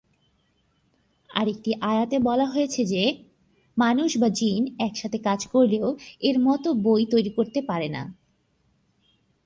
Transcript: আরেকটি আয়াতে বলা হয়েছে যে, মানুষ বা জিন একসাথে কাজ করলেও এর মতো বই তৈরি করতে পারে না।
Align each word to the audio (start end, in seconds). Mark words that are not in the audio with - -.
আরেকটি 1.29 1.71
আয়াতে 1.81 2.19
বলা 2.19 2.45
হয়েছে 2.45 2.85
যে, 2.85 3.03
মানুষ 3.77 4.17
বা 4.17 4.29
জিন 4.29 4.75
একসাথে 4.79 5.17
কাজ 5.17 5.47
করলেও 5.47 5.87
এর 6.21 6.39
মতো 6.39 6.73
বই 6.73 7.03
তৈরি 7.05 7.29
করতে 7.29 7.61
পারে 7.61 7.87
না। 7.89 8.03